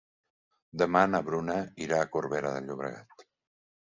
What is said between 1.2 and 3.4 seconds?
Bruna irà a Corbera de Llobregat.